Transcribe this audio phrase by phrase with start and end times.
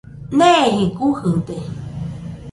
[0.37, 1.57] Neeji gujɨde.